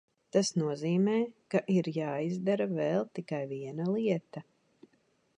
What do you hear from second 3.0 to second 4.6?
tikai viena lieta.